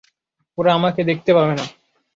[0.57, 1.65] ওরা আমাকে দেখতে পাবে না।